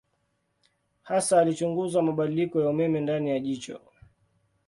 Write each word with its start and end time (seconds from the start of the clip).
Hasa 1.03 1.39
alichunguza 1.41 2.01
mabadiliko 2.01 2.61
ya 2.61 2.69
umeme 2.69 3.01
ndani 3.01 3.29
ya 3.29 3.39
jicho. 3.39 3.79